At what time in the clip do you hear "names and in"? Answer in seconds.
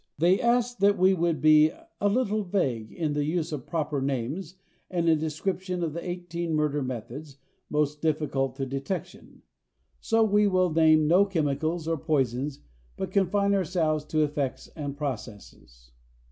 4.01-5.19